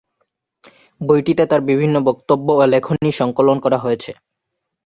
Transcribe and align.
বইটিতে 1.01 1.43
তার 1.45 1.61
বিভিন্ন 1.61 1.95
বক্তব্য 2.05 2.47
ও 2.53 2.63
লেখনী 2.65 3.09
সংকলন 3.11 3.57
করা 3.59 3.77
হয়েছে। 3.77 4.11